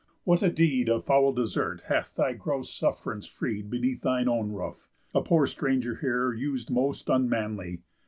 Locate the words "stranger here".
5.45-6.35